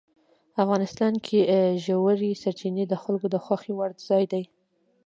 افغانستان 0.63 1.13
کې 1.25 1.39
ژورې 1.85 2.31
سرچینې 2.41 2.83
د 2.87 2.93
خلکو 3.03 3.27
د 3.31 3.35
خوښې 3.45 3.71
وړ 3.75 3.91
ځای 4.07 4.23
دی. 4.31 4.43